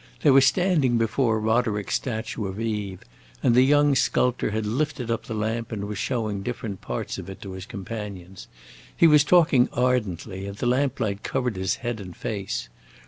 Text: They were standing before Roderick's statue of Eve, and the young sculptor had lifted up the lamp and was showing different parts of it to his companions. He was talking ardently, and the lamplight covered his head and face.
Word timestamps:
They 0.23 0.31
were 0.31 0.41
standing 0.41 0.97
before 0.97 1.39
Roderick's 1.39 1.93
statue 1.93 2.47
of 2.47 2.59
Eve, 2.59 3.01
and 3.43 3.53
the 3.53 3.61
young 3.61 3.93
sculptor 3.93 4.49
had 4.49 4.65
lifted 4.65 5.11
up 5.11 5.25
the 5.25 5.35
lamp 5.35 5.71
and 5.71 5.85
was 5.85 5.99
showing 5.99 6.41
different 6.41 6.81
parts 6.81 7.19
of 7.19 7.29
it 7.29 7.39
to 7.43 7.51
his 7.51 7.67
companions. 7.67 8.47
He 8.97 9.05
was 9.05 9.23
talking 9.23 9.69
ardently, 9.71 10.47
and 10.47 10.57
the 10.57 10.65
lamplight 10.65 11.21
covered 11.21 11.55
his 11.55 11.75
head 11.85 11.99
and 11.99 12.17
face. 12.17 12.67